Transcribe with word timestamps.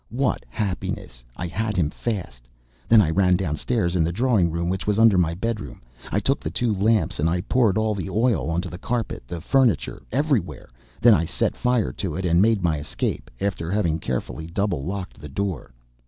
What 0.09 0.43
happiness! 0.49 1.23
I 1.35 1.45
had 1.45 1.77
him 1.77 1.91
fast. 1.91 2.47
Then 2.89 3.03
I 3.03 3.11
ran 3.11 3.37
downstairs; 3.37 3.95
in 3.95 4.03
the 4.03 4.11
drawing 4.11 4.49
room, 4.49 4.67
which 4.67 4.87
was 4.87 4.97
under 4.97 5.15
my 5.15 5.35
bedroom, 5.35 5.79
I 6.11 6.19
took 6.19 6.39
the 6.39 6.49
two 6.49 6.73
lamps 6.73 7.19
and 7.19 7.29
I 7.29 7.41
poured 7.41 7.77
all 7.77 7.93
the 7.93 8.09
oil 8.09 8.49
onto 8.49 8.67
the 8.67 8.79
carpet, 8.79 9.21
the 9.27 9.39
furniture, 9.41 10.01
everywhere; 10.11 10.69
then 11.01 11.13
I 11.13 11.25
set 11.25 11.55
fire 11.55 11.91
to 11.91 12.15
it 12.15 12.25
and 12.25 12.41
made 12.41 12.63
my 12.63 12.79
escape, 12.79 13.29
after 13.39 13.69
having 13.69 13.99
carefully 13.99 14.47
double 14.47 14.83
locked 14.83 15.21
the 15.21 15.29
door. 15.29 15.69